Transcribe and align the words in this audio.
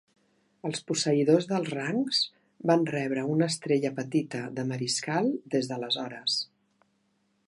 Els 0.67 0.79
posseïdors 0.91 1.47
dels 1.51 1.67
rangs 1.73 2.21
van 2.71 2.87
rebre 2.93 3.27
una 3.35 3.49
estrella 3.55 3.93
petita 4.01 4.43
de 4.59 4.67
mariscal 4.73 5.33
des 5.57 5.71
d'aleshores. 5.73 6.39